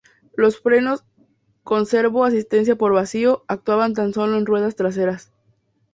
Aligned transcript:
Los 0.35 0.59
frenos, 0.59 1.03
con 1.63 1.85
servo 1.85 2.25
asistencia 2.25 2.75
por 2.75 2.91
vacío, 2.91 3.43
actuaban 3.47 3.93
tan 3.93 4.13
solo 4.13 4.33
en 4.33 4.39
las 4.39 4.45
ruedas 4.47 4.75
traseras. 4.75 5.31